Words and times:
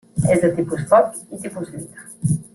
És 0.35 0.39
de 0.45 0.49
tipus 0.59 0.87
foc 0.95 1.21
i 1.37 1.41
tipus 1.45 1.73
lluita. 1.77 2.11